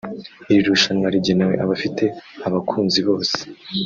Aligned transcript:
Iri 0.49 0.61
rushanwa 0.69 1.07
rigenewe 1.13 1.55
abafite 1.63 2.03
abakunzi 2.47 2.99
bose 3.07 3.37